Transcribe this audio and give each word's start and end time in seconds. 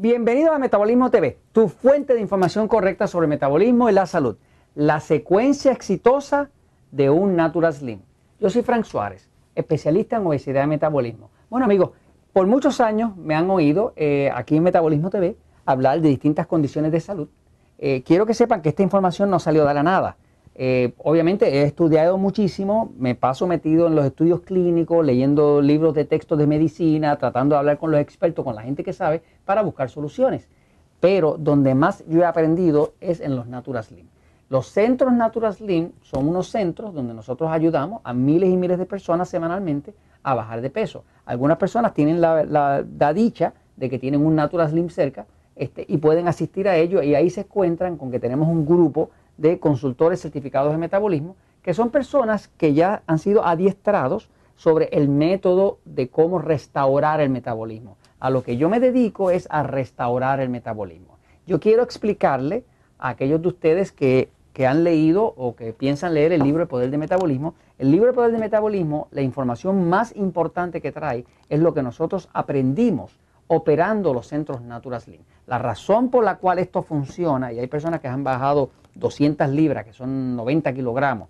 Bienvenido 0.00 0.52
a 0.52 0.60
Metabolismo 0.60 1.10
TV, 1.10 1.40
tu 1.50 1.66
fuente 1.66 2.14
de 2.14 2.20
información 2.20 2.68
correcta 2.68 3.08
sobre 3.08 3.26
metabolismo 3.26 3.90
y 3.90 3.92
la 3.92 4.06
salud. 4.06 4.36
La 4.76 5.00
secuencia 5.00 5.72
exitosa 5.72 6.50
de 6.92 7.10
un 7.10 7.34
Natural 7.34 7.74
Slim. 7.74 7.98
Yo 8.38 8.48
soy 8.48 8.62
Frank 8.62 8.84
Suárez, 8.84 9.28
especialista 9.56 10.14
en 10.14 10.24
obesidad 10.28 10.62
y 10.62 10.66
metabolismo. 10.68 11.30
Bueno 11.50 11.64
amigos, 11.64 11.90
por 12.32 12.46
muchos 12.46 12.80
años 12.80 13.16
me 13.16 13.34
han 13.34 13.50
oído 13.50 13.92
eh, 13.96 14.30
aquí 14.32 14.58
en 14.58 14.62
Metabolismo 14.62 15.10
TV 15.10 15.36
hablar 15.66 16.00
de 16.00 16.10
distintas 16.10 16.46
condiciones 16.46 16.92
de 16.92 17.00
salud. 17.00 17.28
Eh, 17.78 18.04
quiero 18.06 18.24
que 18.24 18.34
sepan 18.34 18.62
que 18.62 18.68
esta 18.68 18.84
información 18.84 19.28
no 19.30 19.40
salió 19.40 19.64
de 19.64 19.74
la 19.74 19.82
nada. 19.82 20.16
Eh, 20.60 20.92
obviamente 20.98 21.46
he 21.46 21.62
estudiado 21.62 22.18
muchísimo, 22.18 22.90
me 22.98 23.14
paso 23.14 23.46
metido 23.46 23.86
en 23.86 23.94
los 23.94 24.04
estudios 24.04 24.40
clínicos, 24.40 25.06
leyendo 25.06 25.62
libros 25.62 25.94
de 25.94 26.04
textos 26.04 26.36
de 26.36 26.48
medicina, 26.48 27.16
tratando 27.16 27.54
de 27.54 27.60
hablar 27.60 27.78
con 27.78 27.92
los 27.92 28.00
expertos, 28.00 28.44
con 28.44 28.56
la 28.56 28.62
gente 28.62 28.82
que 28.82 28.92
sabe, 28.92 29.22
para 29.44 29.62
buscar 29.62 29.88
soluciones. 29.88 30.48
Pero 30.98 31.36
donde 31.38 31.76
más 31.76 32.04
yo 32.08 32.22
he 32.22 32.24
aprendido 32.24 32.94
es 33.00 33.20
en 33.20 33.36
los 33.36 33.46
Natural 33.46 33.84
Slim. 33.84 34.08
Los 34.48 34.66
centros 34.66 35.12
Natural 35.12 35.54
Slim 35.54 35.92
son 36.02 36.26
unos 36.26 36.48
centros 36.48 36.92
donde 36.92 37.14
nosotros 37.14 37.52
ayudamos 37.52 38.00
a 38.02 38.12
miles 38.12 38.50
y 38.50 38.56
miles 38.56 38.78
de 38.78 38.86
personas 38.86 39.28
semanalmente 39.28 39.94
a 40.24 40.34
bajar 40.34 40.60
de 40.60 40.70
peso. 40.70 41.04
Algunas 41.24 41.58
personas 41.58 41.94
tienen 41.94 42.20
la, 42.20 43.12
dicha 43.14 43.54
de 43.76 43.88
que 43.88 44.00
tienen 44.00 44.26
un 44.26 44.34
Natural 44.34 44.68
Slim 44.68 44.88
cerca 44.88 45.24
este, 45.54 45.84
y 45.86 45.98
pueden 45.98 46.26
asistir 46.26 46.66
a 46.66 46.76
ello 46.76 47.00
y 47.00 47.14
ahí 47.14 47.30
se 47.30 47.42
encuentran 47.42 47.96
con 47.96 48.10
que 48.10 48.18
tenemos 48.18 48.48
un 48.48 48.66
grupo 48.66 49.10
de 49.38 49.58
consultores 49.58 50.20
certificados 50.20 50.72
de 50.72 50.78
metabolismo, 50.78 51.36
que 51.62 51.72
son 51.72 51.90
personas 51.90 52.48
que 52.58 52.74
ya 52.74 53.02
han 53.06 53.18
sido 53.18 53.44
adiestrados 53.44 54.28
sobre 54.56 54.86
el 54.92 55.08
método 55.08 55.78
de 55.84 56.08
cómo 56.08 56.38
restaurar 56.38 57.20
el 57.20 57.30
metabolismo. 57.30 57.96
A 58.20 58.30
lo 58.30 58.42
que 58.42 58.56
yo 58.56 58.68
me 58.68 58.80
dedico 58.80 59.30
es 59.30 59.46
a 59.50 59.62
restaurar 59.62 60.40
el 60.40 60.48
metabolismo. 60.48 61.16
Yo 61.46 61.60
quiero 61.60 61.82
explicarle 61.82 62.64
a 62.98 63.10
aquellos 63.10 63.40
de 63.40 63.48
ustedes 63.48 63.92
que, 63.92 64.30
que 64.52 64.66
han 64.66 64.82
leído 64.82 65.32
o 65.36 65.54
que 65.54 65.72
piensan 65.72 66.14
leer 66.14 66.32
el 66.32 66.42
libro 66.42 66.62
El 66.62 66.68
Poder 66.68 66.90
del 66.90 66.98
Metabolismo. 66.98 67.54
El 67.78 67.92
libro 67.92 68.08
El 68.08 68.14
Poder 68.14 68.32
del 68.32 68.40
Metabolismo, 68.40 69.06
la 69.12 69.22
información 69.22 69.88
más 69.88 70.14
importante 70.16 70.80
que 70.80 70.90
trae 70.90 71.24
es 71.48 71.60
lo 71.60 71.72
que 71.72 71.84
nosotros 71.84 72.28
aprendimos 72.32 73.16
operando 73.48 74.14
los 74.14 74.28
centros 74.28 74.60
Natural 74.62 75.00
Slim. 75.00 75.20
La 75.46 75.58
razón 75.58 76.10
por 76.10 76.24
la 76.24 76.36
cual 76.36 76.58
esto 76.58 76.82
funciona, 76.82 77.52
y 77.52 77.58
hay 77.58 77.66
personas 77.66 78.00
que 78.00 78.08
han 78.08 78.22
bajado 78.22 78.70
200 78.94 79.48
libras, 79.48 79.84
que 79.84 79.92
son 79.92 80.36
90 80.36 80.72
kilogramos, 80.74 81.28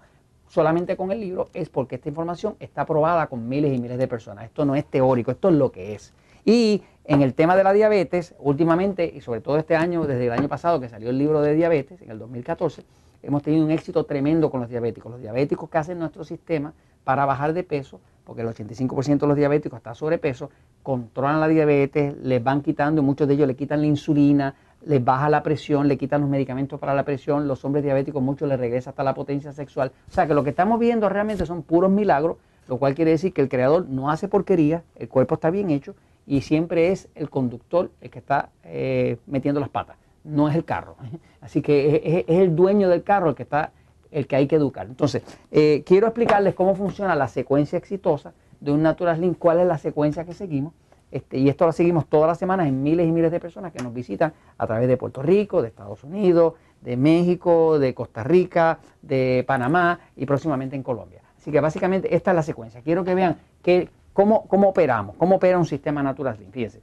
solamente 0.49 0.97
con 0.97 1.13
el 1.13 1.21
libro, 1.21 1.49
es 1.55 1.69
porque 1.69 1.97
esta 1.97 2.09
información 2.09 2.57
está 2.59 2.83
aprobada 2.83 3.27
con 3.29 3.49
miles 3.49 3.75
y 3.75 3.79
miles 3.79 3.99
de 3.99 4.09
personas. 4.09 4.45
Esto 4.47 4.65
no 4.65 4.75
es 4.75 4.85
teórico, 4.85 5.31
esto 5.31 5.49
es 5.49 5.55
lo 5.55 5.71
que 5.71 5.95
es. 5.95 6.13
Y 6.45 6.83
en 7.05 7.23
el 7.23 7.35
tema 7.35 7.57
de 7.57 7.65
la 7.65 7.73
diabetes, 7.73 8.35
últimamente, 8.39 9.11
y 9.15 9.21
sobre 9.21 9.41
todo 9.41 9.59
este 9.59 9.77
año, 9.77 10.07
desde 10.07 10.27
el 10.27 10.33
año 10.33 10.49
pasado 10.49 10.81
que 10.81 10.89
salió 10.89 11.11
el 11.11 11.19
libro 11.19 11.41
de 11.41 11.55
diabetes, 11.55 12.01
en 12.03 12.11
el 12.11 12.19
2014, 12.19 12.85
hemos 13.23 13.43
tenido 13.43 13.65
un 13.65 13.71
éxito 13.71 14.05
tremendo 14.05 14.51
con 14.51 14.61
los 14.61 14.71
diabéticos. 14.71 15.13
Los 15.13 15.21
diabéticos 15.21 15.69
que 15.69 15.79
hacen 15.79 15.99
nuestro 15.99 16.25
sistema 16.25 16.73
para 17.05 17.27
bajar 17.27 17.53
de 17.53 17.65
peso, 17.65 18.01
porque 18.29 18.43
el 18.43 18.49
85% 18.49 19.21
de 19.21 19.27
los 19.27 19.37
diabéticos 19.39 19.79
está 19.79 19.95
sobrepeso, 19.95 20.51
controlan 20.83 21.41
la 21.41 21.49
diabetes, 21.49 22.15
les 22.23 22.45
van 22.45 22.61
quitando, 22.61 23.03
muchos 23.03 23.27
de 23.27 23.33
ellos 23.33 23.49
le 23.49 23.57
quitan 23.57 23.81
la 23.81 23.87
insulina, 23.87 24.55
les 24.85 25.03
baja 25.03 25.31
la 25.31 25.43
presión, 25.43 25.89
le 25.89 25.97
quitan 25.97 26.21
los 26.21 26.29
medicamentos 26.29 26.79
para 26.79 26.93
la 26.93 27.07
presión, 27.07 27.49
los 27.49 27.65
hombres 27.65 27.83
diabéticos 27.85 28.23
muchos 28.23 28.47
les 28.47 28.61
regresa 28.61 28.91
hasta 28.91 29.03
la 29.03 29.15
potencia 29.15 29.55
sexual. 29.55 29.93
O 30.11 30.13
sea 30.13 30.27
que 30.27 30.35
lo 30.35 30.45
que 30.45 30.51
estamos 30.51 30.79
viendo 30.79 31.09
realmente 31.09 31.47
son 31.47 31.63
puros 31.63 31.91
milagros, 31.91 32.37
lo 32.69 32.77
cual 32.77 32.95
quiere 32.95 33.13
decir 33.13 33.33
que 33.33 33.41
el 33.41 33.49
creador 33.49 33.89
no 33.89 34.11
hace 34.11 34.29
porquería, 34.29 34.83
el 34.97 35.09
cuerpo 35.09 35.37
está 35.37 35.49
bien 35.49 35.71
hecho 35.71 35.95
y 36.27 36.43
siempre 36.43 36.93
es 36.93 37.09
el 37.15 37.31
conductor 37.31 37.91
el 38.03 38.11
que 38.11 38.19
está 38.19 38.51
eh, 38.63 39.17
metiendo 39.27 39.59
las 39.59 39.71
patas, 39.71 39.97
no 40.23 40.51
es 40.51 40.55
el 40.55 40.67
carro. 40.67 40.97
Así 41.41 41.63
que 41.63 42.27
es, 42.29 42.37
el 42.39 42.55
dueño 42.55 42.91
del 42.91 43.05
carro 43.05 43.31
el 43.31 43.35
que 43.35 43.45
está 43.45 43.73
el 44.11 44.27
que 44.27 44.37
hay 44.37 44.47
que 44.47 44.57
educar. 44.57 44.87
Entonces, 44.87 45.23
eh, 45.51 45.83
quiero 45.87 46.07
explicarles 46.07 46.55
cómo 46.55 46.75
funciona 46.75 47.15
la 47.15 47.29
secuencia 47.29 47.79
exitosa 47.79 48.33
de 48.61 48.73
un 48.73 48.83
Natural 48.83 49.17
Slim, 49.17 49.35
cuál 49.35 49.61
es 49.61 49.67
la 49.67 49.79
secuencia 49.79 50.25
que 50.25 50.35
seguimos 50.35 50.73
este, 51.11 51.39
y 51.39 51.49
esto 51.49 51.65
lo 51.65 51.73
seguimos 51.73 52.07
todas 52.07 52.29
las 52.29 52.39
semanas 52.39 52.69
en 52.69 52.83
miles 52.83 53.07
y 53.07 53.13
miles 53.13 53.33
de 53.33 53.41
personas 53.41 53.73
que 53.73 53.83
nos 53.83 53.95
visitan 53.95 54.33
a 54.59 54.67
través 54.67 54.89
de 54.89 54.97
Puerto 54.97 55.23
Rico, 55.23 55.63
de 55.63 55.69
Estados 55.69 56.05
Unidos, 56.05 56.55
de 56.83 56.97
México, 56.97 57.79
de 57.79 57.95
Costa 57.95 58.23
Rica, 58.23 58.79
de 59.01 59.45
Panamá 59.47 60.01
y 60.17 60.27
próximamente 60.27 60.77
en 60.77 60.83
Colombia. 60.83 61.23
Así 61.37 61.51
que 61.51 61.61
básicamente 61.61 62.15
esta 62.15 62.33
es 62.33 62.35
la 62.35 62.43
secuencia. 62.43 62.83
Quiero 62.83 63.05
que 63.05 63.15
vean 63.15 63.39
que, 63.63 63.89
cómo, 64.13 64.47
cómo 64.49 64.69
operamos, 64.69 65.17
cómo 65.17 65.37
opera 65.37 65.59
un 65.59 65.65
sistema 65.65 66.03
Natural 66.03 66.37
Slim. 66.37 66.51
Fíjense. 66.51 66.83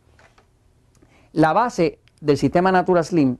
La 1.34 1.54
base 1.54 2.00
del 2.20 2.38
sistema 2.38 2.72
Natural 2.72 3.06
Slim, 3.06 3.38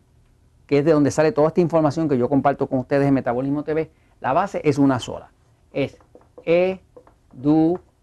que 0.68 0.80
es 0.80 0.86
de 0.86 0.92
donde 0.92 1.12
sale 1.12 1.32
toda 1.32 1.50
esta 1.50 1.62
información 1.62 2.10
que 2.10 2.18
yo 2.18 2.30
comparto 2.30 2.68
con 2.68 2.80
ustedes 2.80 3.08
en 3.08 3.14
Metabolismo 3.14 3.64
TV, 3.64 3.92
la 4.22 4.34
base 4.34 4.62
es 4.64 4.78
una 4.78 5.00
sola. 5.00 5.32
Es 5.74 5.98
educación 6.44 7.96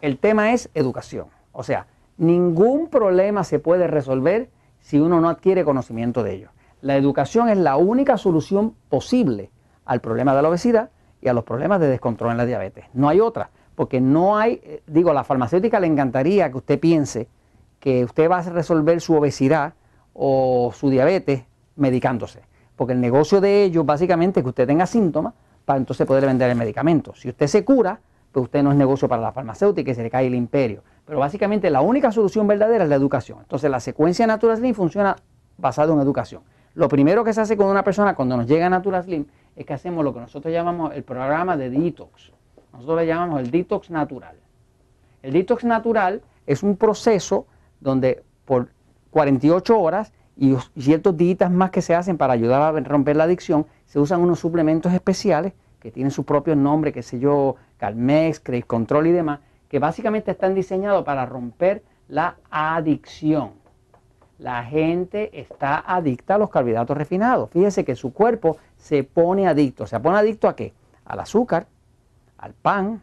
el 0.00 0.18
tema 0.18 0.52
es 0.52 0.70
educación. 0.74 1.28
O 1.52 1.62
sea, 1.62 1.86
ningún 2.16 2.88
problema 2.88 3.44
se 3.44 3.58
puede 3.58 3.86
resolver 3.86 4.50
si 4.80 5.00
uno 5.00 5.20
no 5.20 5.28
adquiere 5.28 5.64
conocimiento 5.64 6.22
de 6.22 6.34
ello. 6.34 6.50
La 6.80 6.96
educación 6.96 7.48
es 7.48 7.56
la 7.56 7.76
única 7.76 8.18
solución 8.18 8.74
posible 8.88 9.50
al 9.84 10.00
problema 10.00 10.34
de 10.34 10.42
la 10.42 10.48
obesidad 10.48 10.90
y 11.22 11.28
a 11.28 11.32
los 11.32 11.44
problemas 11.44 11.80
de 11.80 11.88
descontrol 11.88 12.32
en 12.32 12.36
la 12.36 12.44
diabetes. 12.44 12.84
No 12.92 13.08
hay 13.08 13.20
otra, 13.20 13.50
porque 13.74 14.00
no 14.00 14.36
hay, 14.36 14.60
eh, 14.62 14.82
digo, 14.86 15.10
a 15.10 15.14
la 15.14 15.24
farmacéutica 15.24 15.80
le 15.80 15.86
encantaría 15.86 16.50
que 16.50 16.58
usted 16.58 16.78
piense 16.78 17.28
que 17.84 18.02
usted 18.02 18.30
va 18.30 18.38
a 18.38 18.42
resolver 18.42 18.98
su 19.02 19.14
obesidad 19.14 19.74
o 20.14 20.72
su 20.74 20.88
diabetes 20.88 21.44
medicándose, 21.76 22.40
porque 22.76 22.94
el 22.94 23.00
negocio 23.02 23.42
de 23.42 23.62
ellos 23.62 23.84
básicamente 23.84 24.40
es 24.40 24.44
que 24.44 24.48
usted 24.48 24.66
tenga 24.66 24.86
síntomas 24.86 25.34
para 25.66 25.76
entonces 25.76 26.06
poder 26.06 26.24
vender 26.24 26.48
el 26.48 26.56
medicamento. 26.56 27.14
Si 27.14 27.28
usted 27.28 27.46
se 27.46 27.62
cura, 27.62 28.00
pues 28.32 28.44
usted 28.44 28.62
no 28.62 28.70
es 28.72 28.78
negocio 28.78 29.06
para 29.06 29.20
la 29.20 29.32
farmacéutica 29.32 29.90
y 29.90 29.94
se 29.94 30.02
le 30.02 30.08
cae 30.08 30.28
el 30.28 30.34
imperio. 30.34 30.82
Pero 31.04 31.18
básicamente 31.18 31.68
la 31.68 31.82
única 31.82 32.10
solución 32.10 32.46
verdadera 32.46 32.84
es 32.84 32.88
la 32.88 32.96
educación. 32.96 33.40
Entonces 33.42 33.70
la 33.70 33.80
secuencia 33.80 34.26
Natural 34.26 34.56
Slim 34.56 34.74
funciona 34.74 35.14
basado 35.58 35.92
en 35.92 36.00
educación. 36.00 36.40
Lo 36.72 36.88
primero 36.88 37.22
que 37.22 37.34
se 37.34 37.42
hace 37.42 37.54
con 37.54 37.66
una 37.66 37.84
persona 37.84 38.14
cuando 38.14 38.34
nos 38.38 38.46
llega 38.46 38.70
Natural 38.70 39.04
Slim 39.04 39.26
es 39.56 39.66
que 39.66 39.74
hacemos 39.74 40.02
lo 40.02 40.14
que 40.14 40.20
nosotros 40.20 40.50
llamamos 40.50 40.94
el 40.94 41.02
programa 41.02 41.54
de 41.58 41.68
detox. 41.68 42.32
Nosotros 42.72 43.00
le 43.00 43.06
llamamos 43.06 43.40
el 43.40 43.50
detox 43.50 43.90
natural. 43.90 44.36
El 45.22 45.34
detox 45.34 45.64
natural 45.64 46.22
es 46.46 46.62
un 46.62 46.78
proceso 46.78 47.46
donde 47.84 48.24
por 48.44 48.70
48 49.10 49.78
horas 49.78 50.12
y 50.36 50.56
ciertos 50.76 51.16
días 51.16 51.50
más 51.50 51.70
que 51.70 51.82
se 51.82 51.94
hacen 51.94 52.18
para 52.18 52.32
ayudar 52.32 52.62
a 52.62 52.80
romper 52.80 53.14
la 53.14 53.24
adicción, 53.24 53.66
se 53.84 54.00
usan 54.00 54.20
unos 54.20 54.40
suplementos 54.40 54.92
especiales 54.92 55.52
que 55.78 55.92
tienen 55.92 56.10
su 56.10 56.24
propio 56.24 56.56
nombre, 56.56 56.92
qué 56.92 57.02
sé 57.02 57.20
yo, 57.20 57.56
Calmex, 57.76 58.42
Control 58.66 59.06
y 59.06 59.12
demás, 59.12 59.40
que 59.68 59.78
básicamente 59.78 60.30
están 60.30 60.54
diseñados 60.54 61.04
para 61.04 61.26
romper 61.26 61.84
la 62.08 62.36
adicción. 62.50 63.52
La 64.38 64.64
gente 64.64 65.38
está 65.38 65.84
adicta 65.86 66.34
a 66.34 66.38
los 66.38 66.50
carbohidratos 66.50 66.96
refinados. 66.96 67.50
Fíjese 67.50 67.84
que 67.84 67.94
su 67.94 68.12
cuerpo 68.12 68.56
se 68.76 69.04
pone 69.04 69.46
adicto. 69.46 69.86
¿Se 69.86 70.00
pone 70.00 70.18
adicto 70.18 70.48
a 70.48 70.56
qué? 70.56 70.72
Al 71.04 71.20
azúcar, 71.20 71.66
al 72.38 72.54
pan, 72.54 73.02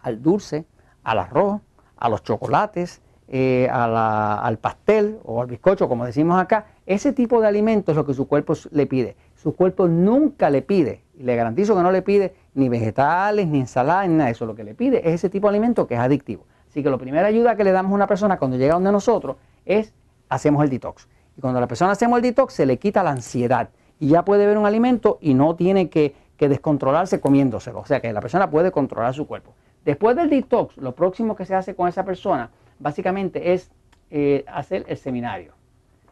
al 0.00 0.22
dulce, 0.22 0.64
al 1.02 1.18
arroz, 1.18 1.60
a 1.96 2.08
los 2.08 2.22
chocolates, 2.22 3.02
eh, 3.28 3.68
al 3.70 4.58
pastel 4.58 5.18
o 5.24 5.40
al 5.40 5.46
bizcocho, 5.46 5.88
como 5.88 6.04
decimos 6.04 6.40
acá. 6.40 6.66
Ese 6.86 7.12
tipo 7.12 7.40
de 7.40 7.48
alimentos 7.48 7.92
es 7.92 7.96
lo 7.96 8.04
que 8.04 8.14
su 8.14 8.26
cuerpo 8.26 8.54
le 8.70 8.86
pide. 8.86 9.16
Su 9.34 9.54
cuerpo 9.54 9.88
nunca 9.88 10.50
le 10.50 10.62
pide 10.62 11.02
y 11.18 11.22
le 11.22 11.36
garantizo 11.36 11.74
que 11.76 11.82
no 11.82 11.90
le 11.90 12.02
pide 12.02 12.34
ni 12.54 12.68
vegetales, 12.68 13.46
ni 13.46 13.60
ensaladas, 13.60 14.08
ni 14.08 14.14
nada 14.14 14.26
de 14.26 14.32
eso. 14.32 14.46
Lo 14.46 14.54
que 14.54 14.64
le 14.64 14.74
pide 14.74 14.98
es 15.08 15.14
ese 15.14 15.30
tipo 15.30 15.48
de 15.48 15.56
alimento 15.56 15.86
que 15.86 15.94
es 15.94 16.00
adictivo. 16.00 16.44
Así 16.68 16.82
que 16.82 16.90
la 16.90 16.98
primera 16.98 17.28
ayuda 17.28 17.56
que 17.56 17.64
le 17.64 17.72
damos 17.72 17.92
a 17.92 17.94
una 17.94 18.06
persona 18.06 18.36
cuando 18.36 18.56
llega 18.56 18.74
donde 18.74 18.90
nosotros 18.90 19.36
es 19.64 19.94
hacemos 20.28 20.64
el 20.64 20.70
detox. 20.70 21.08
Y 21.36 21.40
cuando 21.40 21.60
la 21.60 21.66
persona 21.66 21.92
hacemos 21.92 22.16
el 22.16 22.22
detox 22.22 22.52
se 22.52 22.66
le 22.66 22.78
quita 22.78 23.02
la 23.02 23.10
ansiedad 23.10 23.70
y 23.98 24.08
ya 24.08 24.24
puede 24.24 24.46
ver 24.46 24.58
un 24.58 24.66
alimento 24.66 25.18
y 25.20 25.34
no 25.34 25.54
tiene 25.56 25.88
que, 25.88 26.14
descontrolarse 26.36 27.20
comiéndoselo. 27.20 27.78
O 27.78 27.86
sea 27.86 28.00
que 28.00 28.12
la 28.12 28.20
persona 28.20 28.50
puede 28.50 28.70
controlar 28.70 29.14
su 29.14 29.26
cuerpo. 29.26 29.54
Después 29.82 30.14
del 30.14 30.28
detox, 30.28 30.76
lo 30.76 30.94
próximo 30.94 31.34
que 31.36 31.46
se 31.46 31.54
hace 31.54 31.74
con 31.74 31.88
esa 31.88 32.04
persona 32.04 32.50
básicamente 32.78 33.52
es 33.52 33.70
eh, 34.10 34.44
hacer 34.46 34.84
el 34.88 34.96
seminario. 34.96 35.54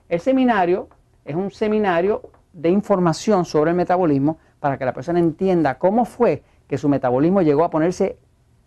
El 0.09 0.21
seminario 0.21 0.89
es 1.25 1.35
un 1.37 1.51
seminario 1.51 2.23
de 2.53 2.69
información 2.69 3.45
sobre 3.45 3.71
el 3.71 3.77
metabolismo 3.77 4.39
para 4.61 4.79
que 4.79 4.85
la 4.85 4.93
persona 4.93 5.19
entienda 5.19 5.79
cómo 5.79 6.05
fue 6.05 6.43
que 6.67 6.79
su 6.79 6.89
metabolismo 6.89 7.43
llegó 7.43 7.65
a 7.65 7.71
ponerse 7.71 8.19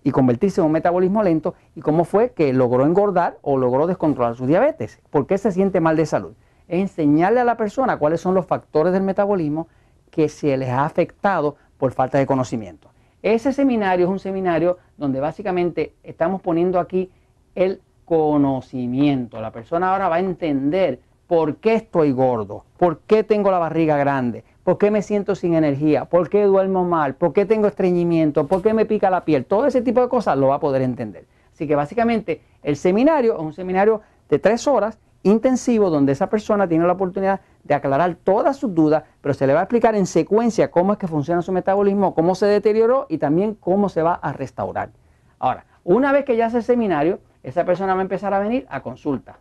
y 0.04 0.12
convertirse 0.12 0.62
en 0.62 0.68
un 0.68 0.72
metabolismo 0.72 1.24
lento 1.24 1.56
y 1.76 1.82
cómo 1.82 2.06
fue 2.06 2.32
que 2.32 2.54
logró 2.54 2.86
engordar 2.86 3.40
o 3.42 3.58
logró 3.58 3.88
descontrolar 3.88 4.36
su 4.36 4.46
diabetes. 4.46 5.02
¿Por 5.10 5.26
qué 5.26 5.38
se 5.38 5.52
siente 5.52 5.80
mal 5.80 5.98
de 5.98 6.06
salud? 6.06 6.34
Enseñarle 6.68 7.40
a 7.40 7.44
la 7.44 7.58
persona 7.58 7.98
cuáles 7.98 8.22
son 8.22 8.36
los 8.36 8.46
factores 8.46 8.94
del 8.94 9.04
metabolismo 9.04 9.68
que 10.12 10.30
se 10.30 10.56
les 10.58 10.70
ha 10.70 10.86
afectado 10.86 11.56
por 11.78 11.92
falta 11.92 12.18
de 12.20 12.28
conocimiento. 12.28 12.90
Ese 13.24 13.52
seminario 13.52 14.06
es 14.06 14.12
un 14.12 14.20
seminario 14.20 14.78
donde 14.98 15.20
básicamente 15.20 15.96
estamos 16.04 16.42
poniendo 16.42 16.80
aquí 16.80 17.12
el 17.56 17.82
conocimiento. 18.06 19.42
La 19.42 19.52
persona 19.52 19.92
ahora 19.92 20.10
va 20.10 20.18
a 20.18 20.20
entender 20.20 21.00
por 21.28 21.56
qué 21.58 21.76
estoy 21.76 22.12
gordo, 22.12 22.64
por 22.78 23.00
qué 23.00 23.24
tengo 23.24 23.50
la 23.50 23.58
barriga 23.58 23.98
grande, 23.98 24.44
por 24.64 24.78
qué 24.78 24.92
me 24.92 25.02
siento 25.02 25.36
sin 25.36 25.56
energía, 25.56 26.06
por 26.06 26.30
qué 26.30 26.44
duermo 26.44 26.84
mal, 26.84 27.16
por 27.16 27.34
qué 27.34 27.46
tengo 27.46 27.68
estreñimiento, 27.68 28.48
por 28.48 28.62
qué 28.62 28.74
me 28.74 28.86
pica 28.86 29.10
la 29.10 29.26
piel. 29.26 29.46
Todo 29.46 29.66
ese 29.66 29.82
tipo 29.82 30.02
de 30.02 30.10
cosas 30.10 30.38
lo 30.38 30.48
va 30.48 30.56
a 30.56 30.60
poder 30.60 30.82
entender. 30.82 31.26
Así 31.54 31.68
que 31.68 31.76
básicamente 31.76 32.42
el 32.64 32.76
seminario 32.76 33.34
es 33.36 33.40
un 33.40 33.54
seminario 33.54 34.02
de 34.30 34.40
tres 34.40 34.68
horas 34.68 35.00
intensivo 35.24 35.90
donde 35.90 36.12
esa 36.12 36.30
persona 36.30 36.68
tiene 36.68 36.86
la 36.86 36.94
oportunidad 36.94 37.42
de 37.64 37.74
aclarar 37.74 38.16
todas 38.24 38.58
sus 38.58 38.76
dudas, 38.76 39.04
pero 39.22 39.34
se 39.34 39.48
le 39.48 39.54
va 39.54 39.62
a 39.62 39.64
explicar 39.64 39.96
en 39.96 40.06
secuencia 40.06 40.70
cómo 40.70 40.94
es 40.94 41.00
que 41.00 41.08
funciona 41.08 41.42
su 41.42 41.52
metabolismo, 41.52 42.14
cómo 42.14 42.36
se 42.36 42.46
deterioró 42.46 43.08
y 43.10 43.18
también 43.18 43.56
cómo 43.56 43.90
se 43.90 44.04
va 44.04 44.14
a 44.14 44.34
restaurar. 44.34 44.92
Ahora, 45.40 45.66
una 45.84 46.12
vez 46.12 46.26
que 46.26 46.36
ya 46.38 46.46
hace 46.46 46.58
el 46.58 46.64
seminario, 46.64 47.20
esa 47.48 47.66
persona 47.66 47.94
va 47.94 48.00
a 48.00 48.04
empezar 48.04 48.34
a 48.34 48.40
venir 48.40 48.66
a 48.70 48.82
consulta. 48.82 49.38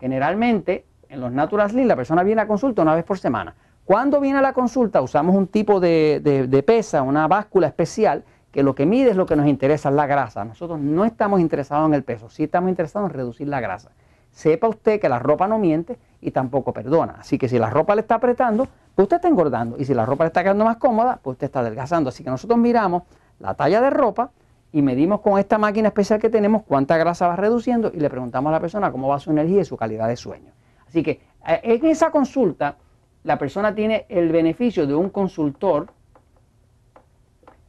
Generalmente, 0.00 0.86
en 1.08 1.20
los 1.20 1.30
Natural 1.32 1.70
Slim, 1.70 1.86
la 1.86 1.96
persona 1.96 2.22
viene 2.22 2.42
a 2.42 2.46
consulta 2.46 2.82
una 2.82 2.94
vez 2.94 3.04
por 3.04 3.18
semana. 3.18 3.54
Cuando 3.84 4.20
viene 4.20 4.38
a 4.38 4.42
la 4.42 4.52
consulta, 4.52 5.02
usamos 5.02 5.34
un 5.34 5.48
tipo 5.48 5.80
de, 5.80 6.20
de 6.48 6.62
pesa, 6.62 7.02
una 7.02 7.26
báscula 7.28 7.66
especial, 7.66 8.24
que 8.50 8.62
lo 8.62 8.74
que 8.74 8.86
mide 8.86 9.10
es 9.10 9.16
lo 9.16 9.26
que 9.26 9.36
nos 9.36 9.46
interesa, 9.46 9.88
es 9.88 9.94
la 9.94 10.06
grasa. 10.06 10.44
Nosotros 10.44 10.78
no 10.78 11.04
estamos 11.04 11.40
interesados 11.40 11.86
en 11.88 11.94
el 11.94 12.02
peso, 12.02 12.28
sí 12.28 12.44
estamos 12.44 12.70
interesados 12.70 13.10
en 13.10 13.14
reducir 13.14 13.48
la 13.48 13.60
grasa 13.60 13.90
sepa 14.32 14.68
usted 14.68 15.00
que 15.00 15.08
la 15.08 15.18
ropa 15.18 15.46
no 15.46 15.58
miente 15.58 15.98
y 16.20 16.30
tampoco 16.30 16.72
perdona. 16.72 17.16
Así 17.20 17.38
que 17.38 17.48
si 17.48 17.58
la 17.58 17.70
ropa 17.70 17.94
le 17.94 18.00
está 18.00 18.16
apretando, 18.16 18.66
pues 18.94 19.04
usted 19.04 19.16
está 19.16 19.28
engordando. 19.28 19.76
Y 19.78 19.84
si 19.84 19.94
la 19.94 20.06
ropa 20.06 20.24
le 20.24 20.28
está 20.28 20.42
quedando 20.42 20.64
más 20.64 20.78
cómoda, 20.78 21.20
pues 21.22 21.34
usted 21.34 21.46
está 21.46 21.60
adelgazando. 21.60 22.08
Así 22.08 22.24
que 22.24 22.30
nosotros 22.30 22.58
miramos 22.58 23.04
la 23.38 23.54
talla 23.54 23.80
de 23.80 23.90
ropa 23.90 24.30
y 24.72 24.80
medimos 24.80 25.20
con 25.20 25.38
esta 25.38 25.58
máquina 25.58 25.88
especial 25.88 26.18
que 26.18 26.30
tenemos 26.30 26.62
cuánta 26.62 26.96
grasa 26.96 27.28
va 27.28 27.36
reduciendo 27.36 27.90
y 27.94 28.00
le 28.00 28.08
preguntamos 28.08 28.50
a 28.50 28.52
la 28.52 28.60
persona 28.60 28.90
cómo 28.90 29.08
va 29.08 29.18
su 29.18 29.30
energía 29.30 29.60
y 29.60 29.64
su 29.64 29.76
calidad 29.76 30.08
de 30.08 30.16
sueño. 30.16 30.52
Así 30.88 31.02
que 31.02 31.20
eh, 31.46 31.60
en 31.62 31.86
esa 31.86 32.10
consulta 32.10 32.76
la 33.24 33.38
persona 33.38 33.74
tiene 33.74 34.06
el 34.08 34.30
beneficio 34.30 34.86
de 34.86 34.94
un 34.94 35.10
consultor 35.10 35.92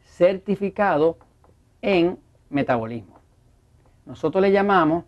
certificado 0.05 1.17
en 1.81 2.17
metabolismo. 2.50 3.19
Nosotros 4.06 4.41
le 4.41 4.51
llamamos 4.51 5.03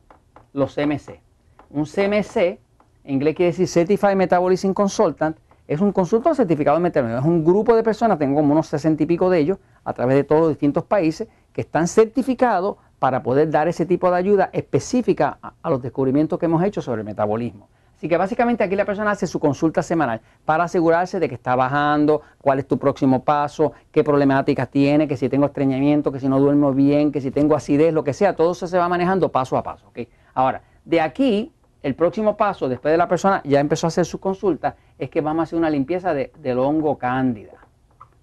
los 0.54 0.78
MC. 0.78 1.22
Un 1.70 1.86
CMC, 1.86 2.38
en 2.38 2.60
inglés 3.06 3.36
quiere 3.36 3.52
decir 3.52 3.68
Certified 3.68 4.16
Metabolism 4.16 4.74
Consultant, 4.74 5.38
es 5.68 5.82
un 5.82 5.92
consultor 5.92 6.36
certificado 6.36 6.78
en 6.78 6.84
metabolismo. 6.84 7.20
Es 7.20 7.26
un 7.26 7.44
grupo 7.44 7.76
de 7.76 7.84
personas, 7.84 8.20
tengo 8.20 8.36
como 8.36 8.52
unos 8.52 8.68
sesenta 8.68 9.04
y 9.04 9.06
pico 9.06 9.30
de 9.30 9.40
ellos, 9.40 9.58
a 9.84 9.94
través 9.94 10.16
de 10.16 10.24
todos 10.24 10.42
los 10.42 10.50
distintos 10.50 10.84
países, 10.84 11.28
que 11.56 11.62
están 11.62 11.88
certificados 11.88 12.76
para 13.00 13.24
poder 13.24 13.50
dar 13.50 13.70
ese 13.70 13.86
tipo 13.86 14.12
de 14.12 14.18
ayuda 14.18 14.50
específica 14.52 15.38
a, 15.42 15.70
los 15.70 15.82
descubrimientos 15.82 16.38
que 16.38 16.48
hemos 16.48 16.62
hecho 16.62 16.82
sobre 16.82 17.00
el 17.00 17.06
metabolismo. 17.06 17.70
Así 17.96 18.10
que 18.10 18.18
básicamente 18.18 18.62
aquí 18.62 18.76
la 18.76 18.84
persona 18.84 19.12
hace 19.12 19.26
su 19.26 19.40
consulta 19.40 19.82
semanal 19.82 20.20
para 20.44 20.66
asegurarse 20.66 21.18
de 21.18 21.30
que 21.30 21.36
está 21.36 21.56
bajando, 21.56 22.22
cuál 22.42 22.60
es 22.60 22.68
tu 22.68 22.78
próximo 22.78 23.24
paso, 23.24 23.72
qué 23.94 24.04
problemáticas 24.04 24.70
tiene, 24.70 25.08
que 25.08 25.16
si 25.16 25.30
tengo 25.30 25.46
estreñimiento, 25.46 26.12
que 26.12 26.20
si 26.20 26.28
no 26.28 26.42
duermo 26.42 26.74
bien, 26.74 27.14
que 27.14 27.22
si 27.22 27.32
tengo 27.32 27.56
acidez, 27.56 27.94
lo 27.94 28.04
que 28.04 28.12
sea, 28.12 28.36
todo 28.36 28.52
eso 28.52 28.68
se 28.68 28.78
va 28.78 28.90
manejando 28.90 29.30
paso 29.30 29.56
a 29.56 29.64
paso. 29.64 29.94
Ahora, 30.34 30.62
de 30.84 31.00
aquí 31.00 31.54
el 31.84 31.96
próximo 31.96 32.36
paso, 32.36 32.68
después 32.68 32.92
de 32.92 32.98
la 32.98 33.08
persona 33.08 33.42
ya 33.46 33.62
empezó 33.62 33.88
a 33.88 33.90
hacer 33.90 34.06
su 34.06 34.20
consulta, 34.20 34.76
es 35.00 35.10
que 35.10 35.22
vamos 35.22 35.40
a 35.40 35.44
hacer 35.44 35.58
una 35.58 35.70
limpieza 35.70 36.14
del 36.14 36.60
hongo 36.60 36.98
cándida. 36.98 37.54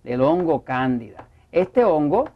Del 0.04 0.20
hongo 0.20 0.64
cándida. 0.64 1.28
Este 1.50 1.82
hongo 1.82 2.28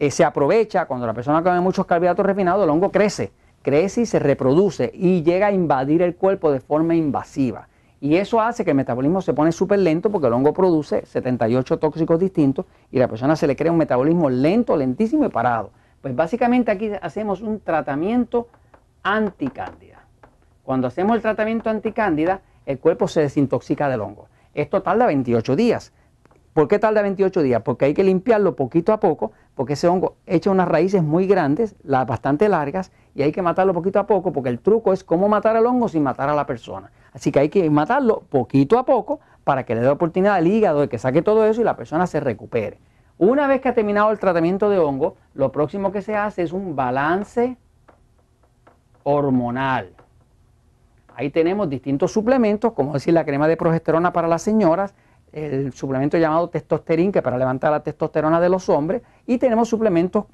eh, 0.00 0.10
se 0.10 0.24
aprovecha 0.24 0.86
cuando 0.86 1.06
la 1.06 1.12
persona 1.12 1.42
come 1.42 1.60
muchos 1.60 1.84
carbohidratos 1.84 2.24
refinados, 2.24 2.64
el 2.64 2.70
hongo 2.70 2.90
crece, 2.90 3.32
crece 3.60 4.00
y 4.00 4.06
se 4.06 4.18
reproduce 4.18 4.90
y 4.94 5.22
llega 5.22 5.48
a 5.48 5.52
invadir 5.52 6.00
el 6.00 6.16
cuerpo 6.16 6.50
de 6.50 6.60
forma 6.60 6.94
invasiva. 6.94 7.68
Y 8.00 8.16
eso 8.16 8.40
hace 8.40 8.64
que 8.64 8.70
el 8.70 8.78
metabolismo 8.78 9.20
se 9.20 9.34
pone 9.34 9.52
súper 9.52 9.78
lento 9.78 10.10
porque 10.10 10.28
el 10.28 10.32
hongo 10.32 10.54
produce 10.54 11.04
78 11.04 11.78
tóxicos 11.78 12.18
distintos 12.18 12.64
y 12.90 12.98
la 12.98 13.08
persona 13.08 13.36
se 13.36 13.46
le 13.46 13.56
crea 13.56 13.70
un 13.70 13.76
metabolismo 13.76 14.30
lento, 14.30 14.74
lentísimo 14.74 15.26
y 15.26 15.28
parado. 15.28 15.70
Pues 16.00 16.16
básicamente 16.16 16.70
aquí 16.70 16.90
hacemos 17.02 17.42
un 17.42 17.60
tratamiento 17.60 18.48
anticándida. 19.02 20.00
Cuando 20.62 20.86
hacemos 20.86 21.14
el 21.14 21.20
tratamiento 21.20 21.68
anticándida, 21.68 22.40
el 22.64 22.78
cuerpo 22.78 23.06
se 23.06 23.20
desintoxica 23.20 23.90
del 23.90 24.00
hongo. 24.00 24.28
Esto 24.54 24.80
tarda 24.80 25.04
28 25.04 25.56
días. 25.56 25.92
¿Por 26.52 26.66
qué 26.66 26.80
tarda 26.80 27.02
28 27.02 27.42
días? 27.42 27.62
Porque 27.62 27.84
hay 27.84 27.94
que 27.94 28.02
limpiarlo 28.02 28.56
poquito 28.56 28.92
a 28.92 28.98
poco, 28.98 29.32
porque 29.54 29.74
ese 29.74 29.86
hongo 29.86 30.16
echa 30.26 30.50
unas 30.50 30.66
raíces 30.66 31.02
muy 31.02 31.26
grandes, 31.26 31.76
bastante 31.84 32.48
largas, 32.48 32.90
y 33.14 33.22
hay 33.22 33.30
que 33.30 33.40
matarlo 33.40 33.72
poquito 33.72 34.00
a 34.00 34.06
poco, 34.06 34.32
porque 34.32 34.48
el 34.48 34.58
truco 34.58 34.92
es 34.92 35.04
cómo 35.04 35.28
matar 35.28 35.56
al 35.56 35.66
hongo 35.66 35.88
sin 35.88 36.02
matar 36.02 36.28
a 36.28 36.34
la 36.34 36.46
persona. 36.46 36.90
Así 37.12 37.30
que 37.30 37.38
hay 37.38 37.48
que 37.50 37.68
matarlo 37.70 38.24
poquito 38.28 38.78
a 38.78 38.84
poco 38.84 39.20
para 39.44 39.64
que 39.64 39.74
le 39.74 39.80
dé 39.80 39.88
oportunidad 39.88 40.34
al 40.34 40.46
hígado 40.46 40.80
de 40.80 40.88
que 40.88 40.98
saque 40.98 41.22
todo 41.22 41.44
eso 41.44 41.60
y 41.60 41.64
la 41.64 41.76
persona 41.76 42.06
se 42.06 42.18
recupere. 42.20 42.78
Una 43.18 43.46
vez 43.46 43.60
que 43.60 43.68
ha 43.68 43.74
terminado 43.74 44.10
el 44.10 44.18
tratamiento 44.18 44.70
de 44.70 44.78
hongo, 44.78 45.16
lo 45.34 45.52
próximo 45.52 45.92
que 45.92 46.02
se 46.02 46.16
hace 46.16 46.42
es 46.42 46.52
un 46.52 46.74
balance 46.74 47.56
hormonal. 49.02 49.92
Ahí 51.14 51.30
tenemos 51.30 51.68
distintos 51.68 52.12
suplementos, 52.12 52.72
como 52.72 52.94
decir 52.94 53.12
la 53.12 53.24
crema 53.24 53.46
de 53.46 53.56
progesterona 53.56 54.12
para 54.12 54.26
las 54.26 54.42
señoras, 54.42 54.94
el 55.32 55.72
suplemento 55.72 56.18
llamado 56.18 56.48
testosterín, 56.48 57.12
que 57.12 57.22
para 57.22 57.38
levantar 57.38 57.70
la 57.70 57.82
testosterona 57.82 58.40
de 58.40 58.48
los 58.48 58.68
hombres, 58.68 59.02
y 59.26 59.38
tenemos 59.38 59.68
suplementos 59.68 60.24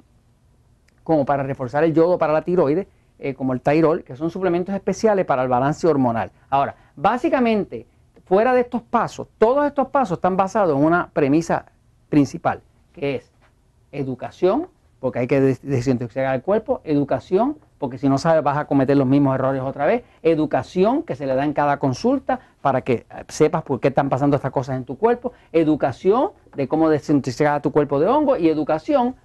como 1.03 1.25
para 1.25 1.43
reforzar 1.43 1.83
el 1.83 1.93
yodo 1.93 2.17
para 2.17 2.33
la 2.33 2.41
tiroides, 2.41 2.87
eh, 3.19 3.33
como 3.33 3.53
el 3.53 3.61
Tyrol, 3.61 4.03
que 4.03 4.15
son 4.15 4.29
suplementos 4.29 4.75
especiales 4.75 5.25
para 5.25 5.41
el 5.41 5.49
balance 5.49 5.87
hormonal. 5.87 6.31
Ahora, 6.49 6.75
básicamente, 6.95 7.87
fuera 8.25 8.53
de 8.53 8.61
estos 8.61 8.81
pasos, 8.81 9.27
todos 9.37 9.65
estos 9.65 9.87
pasos 9.87 10.17
están 10.17 10.37
basados 10.37 10.77
en 10.77 10.85
una 10.85 11.09
premisa 11.11 11.65
principal, 12.09 12.61
que 12.93 13.15
es 13.15 13.31
educación, 13.91 14.67
porque 14.99 15.19
hay 15.19 15.27
que 15.27 15.39
desintoxicar 15.39 16.35
el 16.35 16.41
cuerpo, 16.41 16.81
educación, 16.83 17.57
porque 17.77 17.97
si 17.97 18.09
no 18.09 18.17
sabes 18.17 18.43
vas 18.43 18.57
a 18.57 18.65
cometer 18.65 18.97
los 18.97 19.07
mismos 19.07 19.35
errores 19.35 19.61
otra 19.61 19.85
vez. 19.85 20.03
Educación 20.23 21.03
que 21.03 21.15
se 21.15 21.25
le 21.25 21.35
da 21.35 21.45
en 21.45 21.53
cada 21.53 21.77
consulta 21.77 22.39
para 22.61 22.81
que 22.81 22.93
eh, 22.93 23.05
sepas 23.27 23.63
por 23.63 23.79
qué 23.79 23.89
están 23.89 24.09
pasando 24.09 24.35
estas 24.35 24.51
cosas 24.51 24.77
en 24.77 24.85
tu 24.85 24.97
cuerpo. 24.97 25.33
Educación 25.51 26.31
de 26.55 26.67
cómo 26.67 26.89
desintoxicar 26.89 27.61
tu 27.61 27.71
cuerpo 27.71 27.99
de 27.99 28.07
hongo 28.07 28.37
y 28.37 28.49
educación 28.49 29.15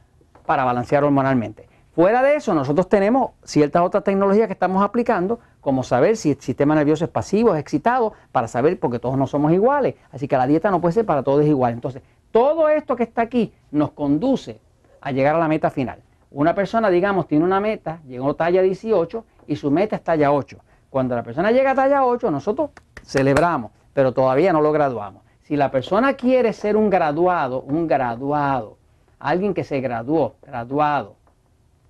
para 0.46 0.64
balancear 0.64 1.04
hormonalmente. 1.04 1.68
Fuera 1.94 2.22
de 2.22 2.36
eso, 2.36 2.54
nosotros 2.54 2.88
tenemos 2.88 3.32
ciertas 3.44 3.82
otras 3.82 4.02
tecnologías 4.02 4.46
que 4.46 4.54
estamos 4.54 4.82
aplicando, 4.82 5.40
como 5.60 5.82
saber 5.82 6.16
si 6.16 6.30
el 6.30 6.40
sistema 6.40 6.74
nervioso 6.74 7.04
es 7.04 7.10
pasivo, 7.10 7.54
es 7.54 7.60
excitado, 7.60 8.14
para 8.32 8.48
saber, 8.48 8.80
porque 8.80 8.98
todos 8.98 9.18
no 9.18 9.26
somos 9.26 9.52
iguales. 9.52 9.96
Así 10.10 10.26
que 10.26 10.38
la 10.38 10.46
dieta 10.46 10.70
no 10.70 10.80
puede 10.80 10.94
ser 10.94 11.04
para 11.04 11.22
todos 11.22 11.44
igual. 11.44 11.74
Entonces, 11.74 12.02
todo 12.30 12.70
esto 12.70 12.96
que 12.96 13.02
está 13.02 13.20
aquí 13.20 13.52
nos 13.70 13.90
conduce 13.90 14.58
a 15.02 15.12
llegar 15.12 15.36
a 15.36 15.38
la 15.38 15.48
meta 15.48 15.70
final. 15.70 15.98
Una 16.34 16.54
persona, 16.54 16.88
digamos, 16.88 17.28
tiene 17.28 17.44
una 17.44 17.60
meta, 17.60 18.00
llegó 18.06 18.34
talla 18.34 18.62
18 18.62 19.24
y 19.48 19.56
su 19.56 19.70
meta 19.70 19.96
es 19.96 20.02
talla 20.02 20.32
8. 20.32 20.58
Cuando 20.88 21.14
la 21.14 21.22
persona 21.22 21.50
llega 21.50 21.72
a 21.72 21.74
talla 21.74 22.04
8, 22.06 22.30
nosotros 22.30 22.70
celebramos, 23.02 23.70
pero 23.92 24.12
todavía 24.12 24.52
no 24.52 24.62
lo 24.62 24.72
graduamos. 24.72 25.22
Si 25.42 25.56
la 25.56 25.70
persona 25.70 26.14
quiere 26.14 26.54
ser 26.54 26.76
un 26.76 26.88
graduado, 26.88 27.60
un 27.60 27.86
graduado, 27.86 28.78
alguien 29.18 29.52
que 29.52 29.64
se 29.64 29.80
graduó, 29.80 30.36
graduado, 30.42 31.16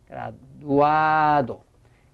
graduado. 0.08 1.60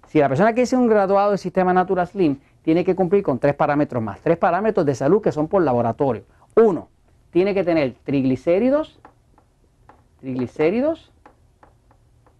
Si 0.07 0.19
la 0.19 0.27
persona 0.27 0.53
quiere 0.53 0.67
ser 0.67 0.79
un 0.79 0.87
graduado 0.87 1.29
del 1.31 1.39
sistema 1.39 1.73
Natural 1.73 2.07
Slim, 2.07 2.39
tiene 2.61 2.83
que 2.83 2.95
cumplir 2.95 3.23
con 3.23 3.39
tres 3.39 3.55
parámetros 3.55 4.03
más, 4.03 4.21
tres 4.21 4.37
parámetros 4.37 4.85
de 4.85 4.93
salud 4.93 5.21
que 5.21 5.31
son 5.31 5.47
por 5.47 5.63
laboratorio. 5.63 6.25
Uno, 6.55 6.89
tiene 7.31 7.55
que 7.55 7.63
tener 7.63 7.95
triglicéridos, 8.03 8.99
triglicéridos 10.19 11.11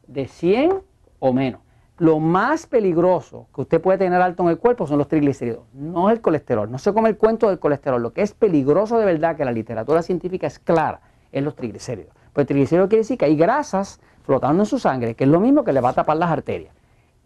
de 0.10 0.28
100 0.28 0.82
o 1.20 1.34
menos. 1.34 1.62
Lo 1.98 2.20
más 2.20 2.66
peligroso 2.66 3.48
que 3.54 3.62
usted 3.62 3.82
puede 3.82 3.98
tener 3.98 4.22
alto 4.22 4.44
en 4.44 4.50
el 4.50 4.58
cuerpo 4.58 4.88
son 4.88 4.98
los 4.98 5.08
triglicéridos, 5.08 5.64
no 5.74 6.10
el 6.10 6.22
colesterol. 6.22 6.72
No 6.72 6.78
se 6.78 6.94
come 6.94 7.10
el 7.10 7.18
cuento 7.18 7.50
del 7.50 7.60
colesterol. 7.60 8.02
Lo 8.02 8.14
que 8.14 8.22
es 8.22 8.34
peligroso 8.34 8.98
de 8.98 9.06
verdad, 9.06 9.36
que 9.36 9.44
la 9.44 9.52
literatura 9.52 10.02
científica 10.02 10.48
es 10.48 10.60
clara, 10.60 11.02
es 11.32 11.44
los 11.44 11.56
triglicéridos. 11.56 12.14
Pues 12.32 12.48
triglicéridos 12.48 12.88
quiere 12.88 13.02
decir 13.02 13.18
que 13.18 13.26
hay 13.26 13.36
grasas 13.36 14.00
flotando 14.24 14.64
en 14.64 14.66
su 14.66 14.80
sangre, 14.80 15.16
que 15.16 15.26
es 15.26 15.30
lo 15.30 15.40
mismo 15.40 15.64
que 15.64 15.74
le 15.74 15.82
va 15.82 15.90
a 15.90 15.94
tapar 15.94 16.16
las 16.16 16.32
arterias. 16.32 16.74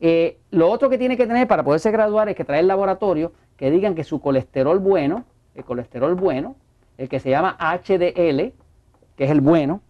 Eh, 0.02 0.40
lo 0.50 0.70
otro 0.70 0.90
que 0.90 0.98
tiene 0.98 1.18
que 1.18 1.28
tener 1.28 1.48
para 1.48 1.64
poderse 1.64 1.92
graduar 1.92 2.28
es 2.30 2.36
que 2.36 2.44
traer 2.44 2.62
el 2.62 2.68
laboratorio 2.68 3.32
que 3.56 3.70
digan 3.70 3.94
que 3.94 4.04
su 4.04 4.20
colesterol 4.20 4.80
bueno, 4.80 5.24
el 5.54 5.64
colesterol 5.64 6.16
bueno, 6.16 6.56
el 6.98 7.10
que 7.10 7.20
se 7.20 7.30
llama 7.30 7.58
HDL, 7.60 8.54
que 9.16 9.24
es 9.24 9.32
el 9.32 9.42
bueno, 9.42 9.82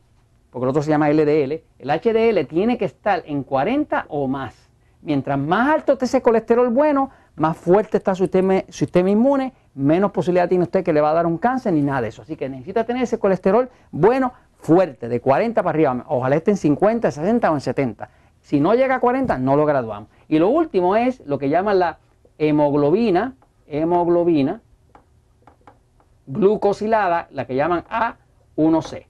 porque 0.53 0.65
el 0.65 0.69
otro 0.69 0.83
se 0.83 0.91
llama 0.91 1.09
LDL, 1.09 1.63
el 1.79 1.89
HDL 1.89 2.45
tiene 2.47 2.77
que 2.77 2.85
estar 2.85 3.23
en 3.25 3.43
40 3.43 4.05
o 4.09 4.27
más. 4.27 4.69
Mientras 5.01 5.39
más 5.39 5.73
alto 5.73 5.93
esté 5.93 6.05
ese 6.05 6.21
colesterol 6.21 6.69
bueno, 6.69 7.09
más 7.35 7.57
fuerte 7.57 7.97
está 7.97 8.13
su 8.13 8.25
sistema, 8.69 9.09
inmune, 9.09 9.51
menos 9.73 10.11
posibilidad 10.11 10.47
tiene 10.47 10.65
usted 10.65 10.83
que 10.83 10.93
le 10.93 11.01
va 11.01 11.09
a 11.09 11.13
dar 11.13 11.25
un 11.25 11.39
cáncer 11.39 11.73
ni 11.73 11.81
nada 11.81 12.01
de 12.01 12.09
eso. 12.09 12.21
Así 12.21 12.35
que 12.35 12.47
necesita 12.47 12.83
tener 12.83 13.01
ese 13.01 13.17
colesterol 13.17 13.67
bueno, 13.89 14.33
fuerte, 14.59 15.09
de 15.09 15.19
40 15.19 15.63
para 15.63 15.75
arriba. 15.75 16.05
Ojalá 16.07 16.35
esté 16.35 16.51
en 16.51 16.57
50, 16.57 17.09
60 17.09 17.51
o 17.51 17.55
en 17.55 17.61
70. 17.61 18.09
Si 18.41 18.59
no 18.59 18.75
llega 18.75 18.95
a 18.95 18.99
40, 18.99 19.39
no 19.39 19.57
lo 19.57 19.65
graduamos. 19.65 20.09
Y 20.27 20.37
lo 20.37 20.49
último 20.49 20.95
es 20.95 21.19
lo 21.25 21.39
que 21.39 21.49
llaman 21.49 21.79
la 21.79 21.97
hemoglobina, 22.37 23.33
hemoglobina 23.65 24.61
glucosilada, 26.27 27.27
la 27.31 27.45
que 27.45 27.55
llaman 27.55 27.83
A1C. 27.89 29.07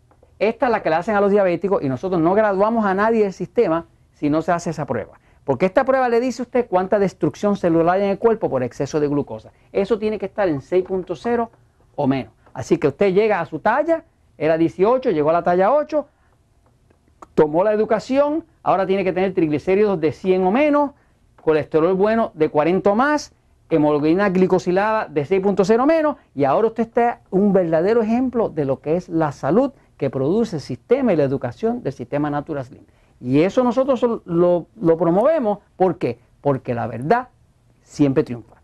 Esta 0.49 0.65
es 0.65 0.71
la 0.73 0.83
que 0.83 0.89
le 0.89 0.97
hacen 0.97 1.15
a 1.15 1.21
los 1.21 1.31
diabéticos 1.31 1.81
y 1.81 1.87
nosotros 1.87 2.19
no 2.19 2.33
graduamos 2.33 2.85
a 2.85 2.93
nadie 2.93 3.23
del 3.23 3.31
sistema 3.31 3.85
si 4.11 4.29
no 4.29 4.41
se 4.41 4.51
hace 4.51 4.71
esa 4.71 4.85
prueba. 4.85 5.17
Porque 5.45 5.65
esta 5.65 5.85
prueba 5.85 6.09
le 6.09 6.19
dice 6.19 6.41
a 6.41 6.43
usted 6.43 6.67
cuánta 6.67 6.99
destrucción 6.99 7.55
celular 7.55 7.95
hay 7.95 8.03
en 8.03 8.09
el 8.09 8.19
cuerpo 8.19 8.49
por 8.49 8.61
exceso 8.61 8.99
de 8.99 9.07
glucosa. 9.07 9.53
Eso 9.71 9.97
tiene 9.99 10.19
que 10.19 10.25
estar 10.25 10.49
en 10.49 10.59
6.0 10.59 11.49
o 11.95 12.07
menos. 12.07 12.33
Así 12.53 12.77
que 12.77 12.89
usted 12.89 13.13
llega 13.13 13.39
a 13.39 13.45
su 13.45 13.59
talla, 13.59 14.03
era 14.37 14.57
18, 14.57 15.11
llegó 15.11 15.29
a 15.29 15.33
la 15.33 15.43
talla 15.43 15.71
8, 15.71 16.07
tomó 17.35 17.63
la 17.63 17.71
educación, 17.71 18.43
ahora 18.63 18.85
tiene 18.85 19.05
que 19.05 19.13
tener 19.13 19.33
triglicéridos 19.33 20.01
de 20.01 20.11
100 20.11 20.43
o 20.45 20.51
menos, 20.51 20.91
colesterol 21.41 21.93
bueno 21.93 22.31
de 22.33 22.49
40 22.49 22.89
o 22.89 22.95
más, 22.95 23.33
hemoglobina 23.69 24.29
glicosilada 24.29 25.07
de 25.07 25.25
6.0 25.25 25.81
o 25.81 25.85
menos, 25.85 26.17
y 26.35 26.43
ahora 26.43 26.67
usted 26.67 26.83
está 26.83 27.21
un 27.31 27.53
verdadero 27.53 28.01
ejemplo 28.01 28.49
de 28.49 28.65
lo 28.65 28.81
que 28.81 28.97
es 28.97 29.07
la 29.07 29.31
salud 29.31 29.71
que 29.97 30.09
produce 30.09 30.57
el 30.57 30.61
sistema 30.61 31.13
y 31.13 31.15
la 31.15 31.23
educación 31.23 31.83
del 31.83 31.93
sistema 31.93 32.29
Natural 32.29 32.65
Slim. 32.65 32.83
Y 33.19 33.41
eso 33.41 33.63
nosotros 33.63 34.01
lo, 34.25 34.67
lo 34.75 34.97
promovemos, 34.97 35.59
¿por 35.77 35.97
qué? 35.97 36.19
Porque 36.41 36.73
la 36.73 36.87
verdad 36.87 37.29
siempre 37.83 38.23
triunfa. 38.23 38.62